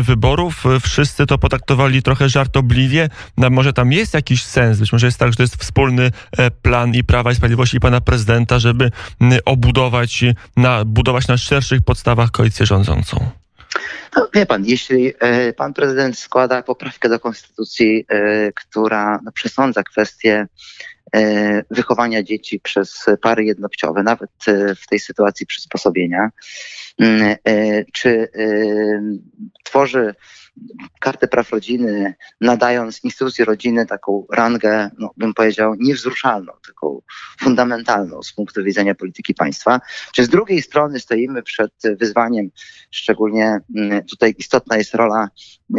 wyborów. 0.00 0.64
Wszyscy 0.82 1.26
to 1.26 1.38
potraktowali 1.38 2.02
trochę 2.02 2.28
żartobliwie. 2.28 3.08
No, 3.36 3.50
może 3.50 3.72
tam 3.72 3.92
jest 3.92 4.14
jakiś 4.14 4.42
sens, 4.42 4.78
być 4.78 4.92
może 4.92 5.06
jest 5.06 5.18
tak, 5.18 5.32
że 5.32 5.36
to 5.36 5.42
jest 5.42 5.56
wspólny 5.56 6.10
e, 6.38 6.50
plan 6.50 6.94
i 6.94 7.04
Prawa 7.04 7.32
i 7.32 7.34
Sprawiedliwości 7.34 7.76
i 7.76 7.80
pana 7.80 8.00
prezydenta, 8.00 8.58
żeby 8.58 8.90
obudować, 9.44 10.24
na, 10.56 10.84
budować 10.84 11.28
na 11.28 11.36
szerszych 11.36 11.82
podstawach 11.82 12.30
koalicję 12.30 12.66
rządzącą. 12.66 13.41
No, 14.16 14.28
wie 14.34 14.46
pan, 14.46 14.64
jeśli 14.64 15.12
e, 15.18 15.52
pan 15.52 15.74
prezydent 15.74 16.18
składa 16.18 16.62
poprawkę 16.62 17.08
do 17.08 17.20
konstytucji, 17.20 18.06
e, 18.08 18.52
która 18.52 19.20
no, 19.24 19.32
przesądza 19.32 19.82
kwestię 19.82 20.46
wychowania 21.70 22.22
dzieci 22.22 22.60
przez 22.60 23.06
pary 23.22 23.44
jednopłciowe, 23.44 24.02
nawet 24.02 24.30
w 24.76 24.86
tej 24.86 25.00
sytuacji 25.00 25.46
przysposobienia, 25.46 26.30
mm, 26.98 27.36
czy 27.92 28.28
tworzy 29.64 30.14
kartę 31.00 31.28
praw 31.28 31.50
rodziny, 31.50 32.14
nadając 32.40 33.04
instytucji 33.04 33.44
rodziny 33.44 33.86
taką 33.86 34.26
rangę, 34.32 34.90
no, 34.98 35.10
bym 35.16 35.34
powiedział, 35.34 35.74
niewzruszalną, 35.78 36.52
taką 36.66 37.02
fundamentalną 37.40 38.22
z 38.22 38.32
punktu 38.32 38.64
widzenia 38.64 38.94
polityki 38.94 39.34
państwa. 39.34 39.80
Czy 40.12 40.24
z 40.24 40.28
drugiej 40.28 40.62
strony 40.62 41.00
stoimy 41.00 41.42
przed 41.42 41.72
wyzwaniem, 42.00 42.50
szczególnie 42.90 43.60
mm, 43.76 44.04
tutaj 44.04 44.34
istotna 44.38 44.76
jest 44.76 44.94
rola 44.94 45.28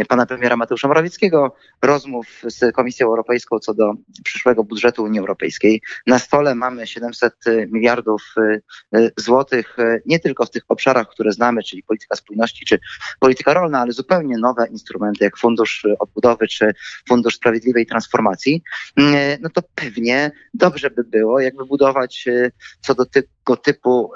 pana 0.08 0.26
premiera 0.26 0.56
Mateusza 0.56 0.88
Morawieckiego, 0.88 1.54
rozmów 1.82 2.26
z 2.44 2.74
Komisją 2.74 3.06
Europejską 3.06 3.58
co 3.58 3.74
do 3.74 3.92
przyszłego 4.24 4.64
budżetu 4.64 5.02
Unii 5.02 5.20
Europejskiej. 5.20 5.82
Na 6.06 6.18
stole 6.18 6.54
mamy 6.54 6.86
700 6.86 7.34
miliardów 7.68 8.22
y, 8.38 8.62
y, 8.98 9.12
złotych, 9.16 9.78
y, 9.78 10.02
nie 10.06 10.18
tylko 10.18 10.46
w 10.46 10.50
tych 10.50 10.62
obszarach, 10.68 11.08
które 11.08 11.32
znamy, 11.32 11.62
czyli 11.62 11.82
polityka 11.82 12.16
spójności 12.16 12.64
czy 12.64 12.78
polityka 13.20 13.54
rolna, 13.54 13.80
ale 13.80 13.92
zupełnie 13.92 14.38
nowe 14.38 14.66
instrumenty 14.66 15.24
jak 15.24 15.38
Fundusz 15.38 15.86
Odbudowy 15.98 16.48
czy 16.48 16.72
Fundusz 17.08 17.36
Sprawiedliwej 17.36 17.86
Transformacji, 17.86 18.62
mm, 18.96 19.38
no 19.42 19.50
to 19.50 19.62
pewnie 19.74 20.32
dobrze 20.54 20.90
by 20.90 21.04
było, 21.04 21.40
jakby 21.40 21.66
budować 21.66 22.24
co 22.80 22.94
do 22.94 23.06
tego 23.06 23.56
typu 23.62 24.12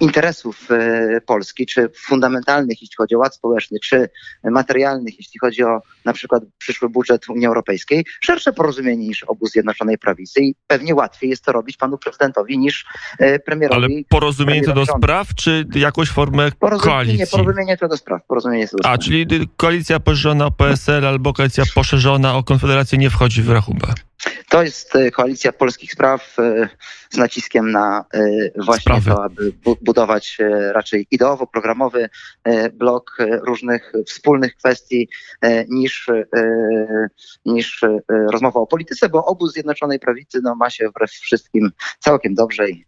interesów 0.00 0.70
e, 0.70 1.20
Polski, 1.20 1.66
czy 1.66 1.88
fundamentalnych, 1.96 2.82
jeśli 2.82 2.96
chodzi 2.96 3.14
o 3.14 3.18
ład 3.18 3.34
społeczny, 3.34 3.78
czy 3.84 4.08
materialnych, 4.44 5.18
jeśli 5.18 5.40
chodzi 5.40 5.64
o 5.64 5.80
na 6.04 6.12
przykład 6.12 6.42
przyszły 6.58 6.88
budżet 6.88 7.28
Unii 7.28 7.46
Europejskiej, 7.46 8.04
szersze 8.20 8.52
porozumienie 8.52 9.06
niż 9.06 9.22
obóz 9.22 9.50
Zjednoczonej 9.50 9.98
Prawicy 9.98 10.40
i 10.40 10.54
pewnie 10.66 10.94
łatwiej 10.94 11.30
jest 11.30 11.44
to 11.44 11.52
robić 11.52 11.76
panu 11.76 11.98
prezydentowi 11.98 12.58
niż 12.58 12.86
premierowi. 13.44 13.84
Ale 13.84 13.88
porozumienie 14.08 14.62
to 14.62 14.72
do 14.72 14.86
spraw, 14.86 15.34
czy 15.34 15.66
jakąś 15.74 16.08
formę 16.10 16.52
porozumienie, 16.52 16.96
koalicji? 16.96 17.26
Porozumienie 17.30 17.76
to 17.76 17.88
do 17.88 17.96
spraw. 17.96 18.22
Porozumienie 18.28 18.68
to 18.68 18.76
do 18.76 18.82
spraw. 18.82 18.94
A, 18.94 18.98
czyli 18.98 19.26
koalicja 19.56 20.00
poszerzona 20.00 20.46
o 20.46 20.50
PSL 20.50 21.06
albo 21.06 21.32
koalicja 21.32 21.64
poszerzona 21.74 22.34
o 22.34 22.42
Konfederację 22.42 22.98
nie 22.98 23.10
wchodzi 23.10 23.42
w 23.42 23.50
rachubę? 23.50 23.94
To 24.48 24.62
jest 24.62 24.96
e, 24.96 25.10
koalicja 25.10 25.52
polskich 25.52 25.92
spraw 25.92 26.38
e, 26.38 26.68
z 27.10 27.16
naciskiem 27.16 27.70
na 27.70 28.04
e, 28.14 28.20
właśnie 28.64 28.80
Sprawy. 28.80 29.10
to, 29.10 29.24
aby 29.24 29.52
budować 29.86 30.38
raczej 30.72 31.06
ideowo-programowy 31.10 32.08
blok 32.72 33.16
różnych 33.46 33.92
wspólnych 34.06 34.56
kwestii 34.56 35.08
niż, 35.68 36.10
niż 37.44 37.84
rozmowa 38.32 38.60
o 38.60 38.66
polityce, 38.66 39.08
bo 39.08 39.24
obóz 39.24 39.52
Zjednoczonej 39.52 39.98
Prawicy 39.98 40.40
no, 40.42 40.54
ma 40.54 40.70
się 40.70 40.88
wbrew 40.88 41.10
wszystkim 41.10 41.70
całkiem 41.98 42.34
dobrze 42.34 42.70
i 42.70 42.84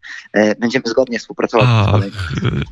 będziemy 0.59 0.85
zgodnie 0.87 1.19
współpracować. 1.19 1.67
Ach, 1.69 2.03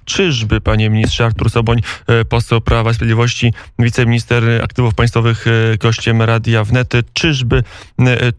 czyżby, 0.05 0.61
panie 0.61 0.91
ministrze 0.91 1.25
Artur 1.25 1.51
Soboń, 1.51 1.81
poseł 2.29 2.61
Prawa 2.61 2.91
i 2.91 2.95
Sprawiedliwości, 2.95 3.53
wiceminister 3.79 4.45
aktywów 4.65 4.95
państwowych, 4.95 5.45
gościem 5.81 6.23
Radia 6.23 6.65
Wnety, 6.65 7.03
czyżby, 7.13 7.63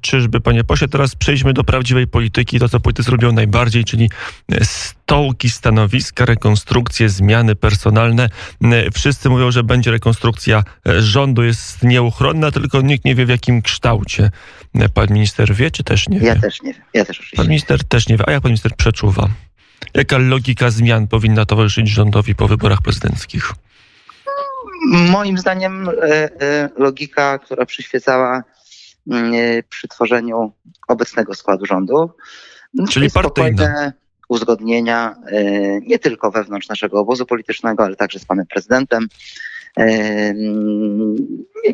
czyżby 0.02 0.42
panie 0.42 0.64
pośle. 0.64 0.88
Teraz 0.88 1.16
przejdźmy 1.16 1.54
do 1.54 1.64
prawdziwej 1.64 2.08
polityki, 2.08 2.60
to 2.60 2.70
co 2.70 2.80
politycy 2.80 3.12
robią 3.12 3.32
najbardziej, 3.32 3.84
czyli 3.84 4.10
stołki, 5.08 5.50
stanowiska, 5.50 6.26
rekonstrukcje, 6.26 7.10
zmiany 7.10 7.56
personalne. 7.56 8.30
Wszyscy 8.94 9.30
mówią, 9.30 9.52
że 9.52 9.64
będzie 9.64 9.92
rekonstrukcja 9.92 10.64
rządu, 10.86 11.44
jest 11.44 11.84
nieuchronna, 11.84 12.52
tylko 12.52 12.82
nikt 12.82 13.06
nie 13.06 13.16
wie 13.16 13.26
w 13.26 13.30
jakim 13.30 13.62
kształcie. 13.62 14.32
Pan 14.94 15.08
minister 15.10 15.56
wie, 15.56 15.72
czy 15.72 15.84
też 15.84 16.10
nie 16.10 16.20
wie? 16.20 16.28
Ja 16.28 16.36
też 16.36 16.62
nie 16.62 16.74
wiem. 16.74 16.84
Ja 16.94 17.06
też 17.06 17.18
oczywiście. 17.18 17.38
Pan 17.38 17.48
minister 17.48 17.84
też 17.84 18.08
nie 18.08 18.18
wie. 18.18 18.24
A 18.28 18.32
jak 18.32 18.42
pan 18.42 18.50
minister 18.50 18.76
przeczuwa? 18.76 19.28
Jaka 19.94 20.18
logika 20.18 20.70
zmian 20.70 21.08
powinna 21.08 21.46
towarzyszyć 21.46 21.90
rządowi 21.90 22.36
po 22.36 22.48
wyborach 22.48 22.82
prezydenckich? 22.82 23.54
Moim 24.92 25.38
zdaniem 25.38 25.90
e, 25.90 25.94
e, 26.42 26.70
logika, 26.78 27.40
która 27.40 27.66
przyświecała 27.66 28.44
Mm, 29.12 29.34
e, 29.34 29.64
przy 29.64 29.88
tworzeniu 29.88 30.52
obecnego 30.88 31.36
składu 31.36 31.66
rządu. 31.66 32.12
Czyli 32.90 33.12
partyjne 33.12 33.94
uzgodnienia 34.28 35.16
e, 35.32 35.42
nie 35.82 36.00
tylko 36.00 36.32
wewnątrz 36.32 36.70
naszego 36.70 37.00
obozu 37.00 37.26
politycznego, 37.26 37.84
ale 37.84 37.96
także 37.96 38.20
z 38.20 38.26
panem 38.26 38.46
prezydentem. 38.46 39.08
E, 39.78 40.34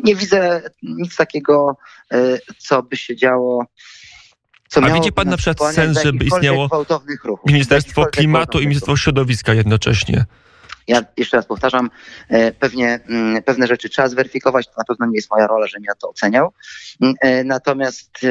nie 0.04 0.14
widzę 0.16 0.62
nic 0.82 1.16
takiego, 1.16 1.76
co 2.58 2.82
by 2.82 2.96
się 2.96 3.16
działo 3.16 3.66
a 4.82 4.94
widzi 4.94 5.12
pan 5.12 5.28
na 5.28 5.36
przykład 5.36 5.74
sens, 5.74 6.02
żeby 6.02 6.24
istniało 6.24 6.68
Ministerstwo 7.46 8.06
Klimatu 8.06 8.60
i 8.60 8.66
Ministerstwo 8.66 8.96
Środowiska 8.96 9.54
jednocześnie? 9.54 10.24
Ja 10.88 11.04
jeszcze 11.16 11.36
raz 11.36 11.46
powtarzam, 11.46 11.90
e, 12.28 12.52
pewnie 12.52 13.00
mm, 13.08 13.42
pewne 13.42 13.66
rzeczy 13.66 13.88
trzeba 13.88 14.08
zweryfikować, 14.08 14.66
to 14.66 14.72
na 14.78 14.84
pewno 14.84 15.06
nie 15.06 15.16
jest 15.16 15.30
moja 15.30 15.46
rola, 15.46 15.66
żebym 15.66 15.84
ja 15.84 15.94
to 15.94 16.08
oceniał. 16.08 16.52
Mm, 17.00 17.14
e, 17.20 17.44
natomiast 17.44 18.24
e, 18.24 18.30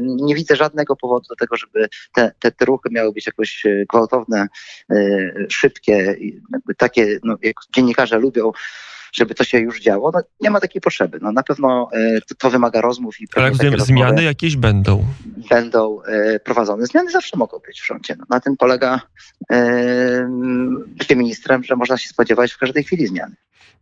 nie 0.00 0.34
widzę 0.34 0.56
żadnego 0.56 0.96
powodu 0.96 1.26
do 1.28 1.36
tego, 1.36 1.56
żeby 1.56 1.88
te, 2.14 2.32
te, 2.38 2.52
te 2.52 2.64
ruchy 2.64 2.88
miały 2.92 3.12
być 3.12 3.26
jakoś 3.26 3.62
gwałtowne, 3.88 4.46
szybkie, 5.48 6.16
takie, 6.76 7.18
no, 7.24 7.36
jak 7.42 7.56
dziennikarze 7.74 8.18
lubią 8.18 8.52
żeby 9.14 9.34
to 9.34 9.44
się 9.44 9.58
już 9.58 9.80
działo. 9.80 10.10
No, 10.14 10.20
nie 10.40 10.50
ma 10.50 10.60
takiej 10.60 10.80
potrzeby. 10.80 11.18
No, 11.22 11.32
na 11.32 11.42
pewno 11.42 11.88
e, 11.92 12.20
to, 12.20 12.34
to 12.34 12.50
wymaga 12.50 12.80
rozmów 12.80 13.20
i 13.20 13.28
Ale 13.34 13.52
zmiany 13.78 14.22
jakieś 14.22 14.56
będą? 14.56 15.04
Będą 15.50 16.02
e, 16.02 16.40
prowadzone. 16.40 16.86
Zmiany 16.86 17.10
zawsze 17.10 17.36
mogą 17.36 17.58
być 17.66 17.80
w 17.80 17.86
rządzie. 17.86 18.16
No, 18.18 18.24
na 18.30 18.40
tym 18.40 18.56
polega 18.56 19.00
e, 19.52 20.28
bycie 20.86 21.16
ministrem, 21.16 21.64
że 21.64 21.76
można 21.76 21.98
się 21.98 22.08
spodziewać 22.08 22.52
w 22.52 22.58
każdej 22.58 22.84
chwili 22.84 23.06
zmiany. 23.06 23.34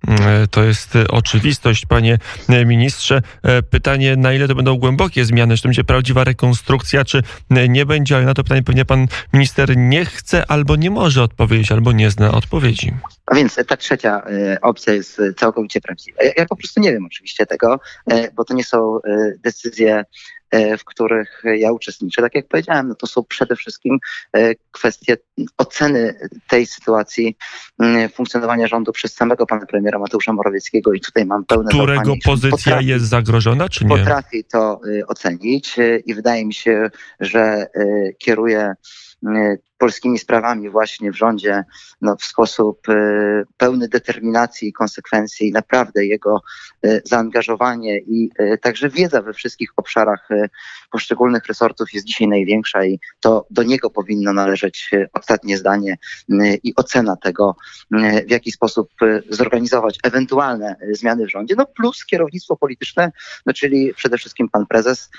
E, 0.09 0.47
to 0.47 0.63
jest 0.63 0.97
e, 0.97 1.09
oczywistość, 1.09 1.87
panie 1.87 2.19
e, 2.49 2.65
ministrze. 2.65 3.23
Pytanie, 3.71 4.17
na 4.17 4.33
ile 4.33 4.49
to 4.49 4.55
będą 4.55 4.77
głębokie 4.77 5.25
zmiany, 5.25 5.57
czy 5.57 5.63
to 5.63 5.69
będzie 5.69 5.85
prawdziwa 5.85 6.25
rekonstrukcja, 6.25 7.05
czy 7.05 7.23
nie 7.69 7.87
będzie, 7.87 8.17
ale 8.17 8.25
na 8.25 8.35
to 8.35 8.43
pytanie 8.43 8.63
pewnie 8.63 8.85
pan 8.85 9.07
minister 9.33 9.77
nie 9.77 10.05
chce 10.05 10.51
albo 10.51 10.77
nie 10.77 10.91
może 10.91 11.23
odpowiedzieć, 11.23 11.73
albo 11.73 11.93
nie 11.93 12.11
zna 12.11 12.33
odpowiedzi. 12.33 12.93
A 13.27 13.35
więc 13.35 13.57
ta 13.69 13.77
trzecia 13.77 14.23
opcja 14.63 14.93
jest 14.93 15.21
całkowicie 15.37 15.81
prawdziwa. 15.81 16.19
Ja 16.37 16.47
po 16.47 16.57
prostu 16.57 16.81
nie 16.81 16.93
wiem 16.93 17.07
oczywiście 17.07 17.47
tego, 17.47 17.81
bo 18.35 18.45
to 18.45 18.55
nie 18.55 18.65
są 18.65 18.99
decyzje 19.45 20.05
w 20.79 20.85
których 20.85 21.43
ja 21.57 21.73
uczestniczę, 21.73 22.23
tak 22.23 22.35
jak 22.35 22.49
powiedziałem, 22.49 22.89
no 22.89 22.95
to 22.95 23.07
są 23.07 23.25
przede 23.25 23.57
wszystkim 23.57 23.99
kwestie 24.71 25.17
oceny 25.59 26.29
tej 26.49 26.67
sytuacji 26.67 27.37
funkcjonowania 28.15 28.67
rządu 28.67 28.93
przez 28.93 29.15
samego 29.15 29.47
pana 29.47 29.67
premiera 29.67 29.99
Mateusza 29.99 30.33
Morawieckiego 30.33 30.93
i 30.93 31.01
tutaj 31.01 31.27
mam 31.27 31.45
pełne 31.45 31.69
Którego 31.69 32.15
pozycja 32.25 32.51
potrafi, 32.51 32.87
jest 32.87 33.05
zagrożona, 33.05 33.69
czy 33.69 33.85
nie? 33.85 33.97
Potrafi 33.97 34.45
to 34.45 34.81
ocenić 35.07 35.77
i 36.07 36.15
wydaje 36.15 36.47
mi 36.47 36.55
się, 36.55 36.91
że 37.21 37.67
kieruje 38.19 38.75
polskimi 39.83 40.19
sprawami 40.19 40.71
właśnie 40.71 41.13
w 41.13 41.17
rządzie 41.17 41.65
no, 42.01 42.17
w 42.17 42.25
sposób 42.25 42.89
y, 42.89 43.45
pełny 43.57 43.89
determinacji 43.89 44.69
i 44.69 44.73
konsekwencji. 44.73 45.53
Naprawdę 45.53 46.07
jego 46.07 46.43
y, 46.87 47.03
zaangażowanie 47.05 47.99
i 47.99 48.31
y, 48.41 48.59
także 48.59 48.89
wiedza 48.89 49.23
we 49.23 49.33
wszystkich 49.33 49.73
obszarach 49.77 50.29
poszczególnych 50.91 51.47
resortów 51.47 51.93
jest 51.93 52.07
dzisiaj 52.07 52.29
największa 52.29 52.85
i 52.85 53.01
to 53.21 53.47
do 53.51 53.63
niego 53.63 53.91
powinno 53.91 54.33
należeć 54.33 54.91
ostatnie 55.13 55.59
zdanie 55.59 55.97
i 56.63 56.73
ocena 56.77 57.17
tego, 57.17 57.57
w 58.27 58.31
jaki 58.31 58.53
sposób 58.53 58.91
zorganizować 59.29 59.99
ewentualne 60.03 60.77
zmiany 60.91 61.27
w 61.27 61.31
rządzie, 61.31 61.55
no 61.59 61.67
plus 61.67 62.05
kierownictwo 62.05 62.57
polityczne, 62.57 63.13
no 63.47 63.53
czyli 63.53 63.95
przede 63.95 64.19
wszystkim 64.19 64.49
pan 64.49 64.67
prezes, 64.67 65.11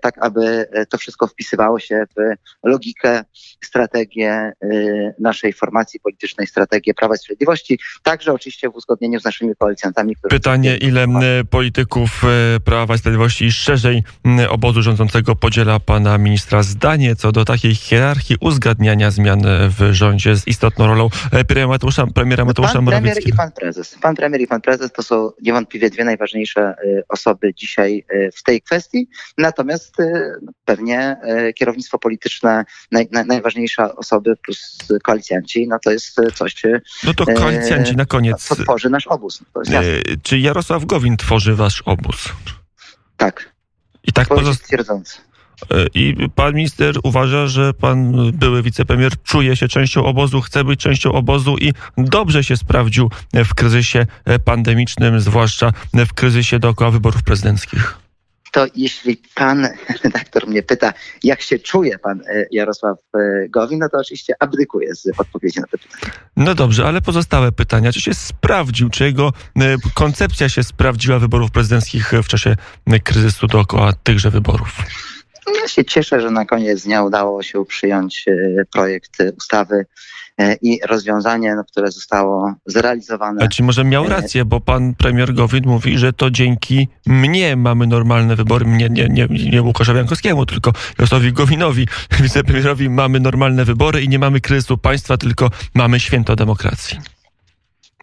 tak 0.00 0.14
aby 0.20 0.68
to 0.90 0.98
wszystko 0.98 1.26
wpisywało 1.26 1.78
się 1.78 2.04
w 2.16 2.36
logikę, 2.68 3.24
strategię 3.96 4.52
naszej 5.18 5.52
formacji 5.52 6.00
politycznej, 6.00 6.46
strategię 6.46 6.94
Prawa 6.94 7.14
i 7.14 7.18
Sprawiedliwości, 7.18 7.78
także 8.02 8.32
oczywiście 8.32 8.70
w 8.70 8.74
uzgodnieniu 8.74 9.20
z 9.20 9.24
naszymi 9.24 9.56
koalicjantami. 9.58 10.16
Pytanie, 10.30 10.76
ile 10.76 11.06
polityków 11.50 12.22
e, 12.24 12.60
Prawa 12.60 12.94
i 12.94 12.98
Sprawiedliwości 12.98 13.44
i 13.44 13.52
szerzej 13.52 14.02
obozu 14.48 14.82
rządzącego 14.82 15.36
podziela 15.36 15.80
pana 15.80 16.18
ministra 16.18 16.62
zdanie 16.62 17.16
co 17.16 17.32
do 17.32 17.44
takiej 17.44 17.74
hierarchii 17.74 18.36
uzgadniania 18.40 19.10
zmian 19.10 19.42
w 19.78 19.92
rządzie 19.92 20.36
z 20.36 20.46
istotną 20.48 20.86
rolą 20.86 21.08
e, 21.32 21.44
premiera 21.44 21.68
Mateusza, 21.68 22.06
premiera 22.06 22.44
Mateusza 22.44 22.72
pan 22.72 22.84
Morawieckiego? 22.84 23.20
Premier 23.20 23.34
i 23.34 23.36
pan 23.36 23.52
prezes. 23.52 23.98
Pan 24.02 24.14
premier 24.14 24.40
i 24.40 24.46
pan 24.46 24.60
prezes 24.60 24.92
to 24.92 25.02
są 25.02 25.30
niewątpliwie 25.42 25.90
dwie 25.90 26.04
najważniejsze 26.04 26.74
osoby 27.08 27.54
dzisiaj 27.54 28.04
w 28.36 28.42
tej 28.42 28.62
kwestii, 28.62 29.08
natomiast 29.38 29.96
pewnie 30.64 31.16
kierownictwo 31.54 31.98
polityczne, 31.98 32.64
naj, 32.92 33.08
najważniejsza 33.26 33.85
osoby 33.96 34.36
plus 34.36 34.78
koalicjanci, 35.02 35.68
no 35.68 35.78
to 35.84 35.90
jest 35.90 36.20
coś, 36.34 36.54
No 37.04 37.14
to 37.14 37.24
koalicjanci 37.24 37.96
na 37.96 38.06
koniec. 38.06 38.44
Co 38.44 38.56
tworzy 38.56 38.90
nasz 38.90 39.06
obóz. 39.06 39.42
E, 39.56 39.82
czy 40.22 40.38
Jarosław 40.38 40.84
Gowin 40.84 41.16
tworzy 41.16 41.54
wasz 41.54 41.82
obóz? 41.86 42.28
Tak. 43.16 43.52
I 44.04 44.12
tak 44.12 44.28
pozostaje. 44.28 44.82
I 45.94 46.16
pan 46.34 46.54
minister 46.54 46.94
uważa, 47.02 47.46
że 47.46 47.74
pan 47.74 48.12
były 48.32 48.62
wicepremier 48.62 49.12
czuje 49.22 49.56
się 49.56 49.68
częścią 49.68 50.04
obozu, 50.04 50.40
chce 50.40 50.64
być 50.64 50.80
częścią 50.80 51.12
obozu 51.12 51.56
i 51.58 51.72
dobrze 51.98 52.44
się 52.44 52.56
sprawdził 52.56 53.10
w 53.34 53.54
kryzysie 53.54 54.06
pandemicznym, 54.44 55.20
zwłaszcza 55.20 55.72
w 55.94 56.14
kryzysie 56.14 56.58
dookoła 56.58 56.90
wyborów 56.90 57.22
prezydenckich 57.22 58.05
to 58.56 58.66
jeśli 58.74 59.22
pan 59.34 59.68
redaktor 60.04 60.48
mnie 60.48 60.62
pyta, 60.62 60.92
jak 61.22 61.40
się 61.40 61.58
czuje 61.58 61.98
pan 61.98 62.20
e, 62.20 62.46
Jarosław 62.50 62.98
e, 63.14 63.48
Gowin, 63.48 63.78
no 63.78 63.88
to 63.88 63.98
oczywiście 63.98 64.34
abdykuję 64.40 64.94
z 64.94 65.06
odpowiedzi 65.18 65.60
na 65.60 65.66
to 65.66 65.78
pytanie. 65.78 66.12
No 66.36 66.54
dobrze, 66.54 66.86
ale 66.86 67.00
pozostałe 67.00 67.52
pytania. 67.52 67.92
Czy 67.92 68.00
się 68.00 68.14
sprawdził, 68.14 68.90
czy 68.90 69.04
jego 69.04 69.32
e, 69.56 69.76
koncepcja 69.94 70.48
się 70.48 70.62
sprawdziła 70.62 71.18
wyborów 71.18 71.50
prezydenckich 71.50 72.12
w 72.12 72.28
czasie 72.28 72.56
kryzysu 73.04 73.46
dookoła 73.46 73.92
tychże 74.02 74.30
wyborów? 74.30 74.68
Ja 75.62 75.68
się 75.68 75.84
cieszę, 75.84 76.20
że 76.20 76.30
na 76.30 76.44
koniec 76.44 76.82
dnia 76.82 77.02
udało 77.02 77.42
się 77.42 77.64
przyjąć 77.64 78.24
projekt 78.72 79.16
ustawy 79.38 79.86
i 80.62 80.80
rozwiązanie, 80.86 81.54
no, 81.54 81.64
które 81.64 81.90
zostało 81.90 82.54
zrealizowane. 82.66 83.44
A 83.44 83.48
czy 83.48 83.62
może 83.62 83.84
miał 83.84 84.04
e, 84.04 84.08
rację, 84.08 84.44
bo 84.44 84.60
pan 84.60 84.94
premier 84.94 85.34
Gowin 85.34 85.64
mówi, 85.66 85.98
że 85.98 86.12
to 86.12 86.30
dzięki 86.30 86.88
mnie 87.06 87.56
mamy 87.56 87.86
normalne 87.86 88.36
wybory, 88.36 88.66
nie, 88.66 88.88
nie, 88.88 89.08
nie, 89.08 89.26
nie 89.50 89.62
Łukaszowi 89.62 89.98
Jankowskiemu, 89.98 90.46
tylko 90.46 90.72
Jarosławowi 90.98 91.32
Gowinowi, 91.32 91.86
wicepremierowi 92.22 92.90
mamy 92.90 93.20
normalne 93.20 93.64
wybory 93.64 94.02
i 94.02 94.08
nie 94.08 94.18
mamy 94.18 94.40
kryzysu 94.40 94.78
państwa, 94.78 95.16
tylko 95.16 95.50
mamy 95.74 96.00
święto 96.00 96.36
demokracji. 96.36 96.98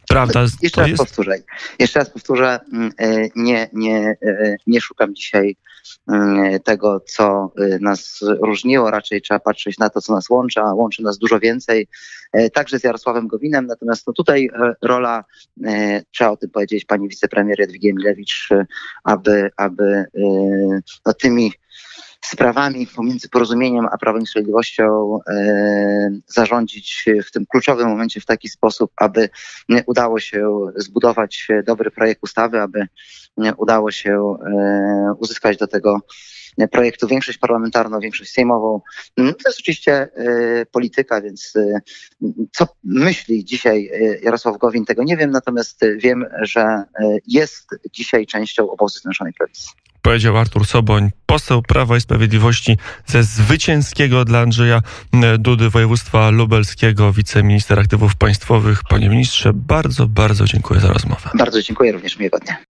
Prawda? 0.08 0.46
Jeszcze 0.62 0.82
raz 0.82 0.90
jest... 0.90 1.04
powtórzę. 1.04 1.36
Jeszcze 1.80 2.00
raz 2.00 2.10
powtórzę, 2.10 2.60
mm, 2.74 2.92
e, 2.98 3.28
nie, 3.36 3.70
nie, 3.74 4.16
nie 4.68 4.82
szukam 4.82 5.16
dzisiaj 5.16 5.56
tego, 6.63 7.00
co 7.00 7.52
nas 7.82 8.20
różniło. 8.42 8.92
Raczej 8.92 9.22
trzeba 9.22 9.40
patrzeć 9.40 9.78
na 9.78 9.90
to, 9.90 10.02
co 10.02 10.13
nas 10.13 10.30
łączy, 10.30 10.62
a 10.62 10.74
łączy 10.74 11.04
nas 11.04 11.18
dużo 11.18 11.40
więcej. 11.40 11.88
E, 12.34 12.50
także 12.50 12.80
z 12.80 12.84
Jarosławem 12.84 13.28
Gowinem. 13.28 13.68
Natomiast 13.68 14.08
no 14.08 14.13
tutaj 14.13 14.50
rola, 14.82 15.24
trzeba 16.12 16.32
o 16.32 16.38
tym 16.38 16.50
powiedzieć, 16.50 16.86
pani 16.86 17.10
wicepremier 17.10 17.60
Jadwigi 17.60 17.90
Emilewicz, 17.90 18.50
aby, 19.03 19.50
aby 19.57 20.05
no, 21.05 21.14
tymi 21.14 21.51
sprawami 22.24 22.88
pomiędzy 22.88 23.29
porozumieniem 23.29 23.88
a 23.92 23.98
Prawem 23.98 24.22
i 24.22 24.27
Sprawiedliwością 24.27 25.20
e, 25.27 26.20
zarządzić 26.27 27.05
w 27.27 27.31
tym 27.31 27.46
kluczowym 27.46 27.88
momencie 27.88 28.22
w 28.22 28.25
taki 28.25 28.50
sposób, 28.50 28.92
aby 28.96 29.29
udało 29.86 30.20
się 30.20 30.50
zbudować 30.75 31.48
dobry 31.66 31.92
projekt 31.92 32.24
ustawy, 32.24 32.62
aby 32.62 32.88
udało 33.57 33.92
się 33.92 34.12
e, 34.12 35.14
uzyskać 35.20 35.57
do 35.57 35.68
tego 35.68 36.00
projektu 36.72 37.07
większość 37.07 37.38
parlamentarną, 37.38 38.00
większość 38.00 38.31
sejmową. 38.31 38.81
No, 39.18 39.33
to 39.33 39.50
jest 39.50 39.59
oczywiście 39.59 39.94
e, 39.94 40.66
polityka, 40.66 41.22
więc 41.22 41.55
e, 41.55 41.81
co 42.51 42.68
myśli 42.83 43.46
dzisiaj 43.46 43.90
e, 43.94 44.20
Jarosław 44.20 44.57
Gowin, 44.57 44.86
tego 44.86 45.03
nie 45.03 45.18
wiem, 45.18 45.31
natomiast 45.31 45.81
wiem, 45.98 46.25
że 46.42 46.83
jest 47.27 47.70
dzisiaj 47.92 48.25
częścią 48.25 48.70
obozu 48.70 49.00
Zjednoczonej 49.00 49.33
Prawicy 49.33 49.68
powiedział 50.03 50.37
Artur 50.37 50.68
Soboń, 50.68 51.09
poseł 51.25 51.61
Prawa 51.61 51.98
i 51.98 52.01
Sprawiedliwości 52.01 52.77
ze 53.05 53.24
zwycięskiego 53.24 54.25
dla 54.25 54.39
Andrzeja 54.39 54.81
Dudy 55.39 55.70
województwa 55.70 56.29
lubelskiego, 56.29 57.13
wiceminister 57.13 57.79
aktywów 57.79 58.16
państwowych. 58.16 58.83
Panie 58.89 59.09
ministrze, 59.09 59.53
bardzo, 59.53 60.07
bardzo 60.07 60.46
dziękuję 60.46 60.79
za 60.79 60.94
rozmowę. 60.94 61.29
Bardzo 61.37 61.61
dziękuję, 61.61 61.92
również 61.92 62.20
miłego 62.20 62.37
dnia. 62.39 62.73